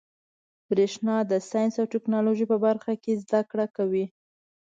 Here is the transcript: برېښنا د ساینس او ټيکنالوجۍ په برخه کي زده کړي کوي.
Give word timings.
برېښنا 0.69 1.15
د 1.31 1.33
ساینس 1.49 1.73
او 1.81 1.85
ټيکنالوجۍ 1.93 2.45
په 2.51 2.57
برخه 2.65 2.91
کي 3.03 3.11
زده 3.23 3.41
کړي 3.51 3.67
کوي. 3.77 4.05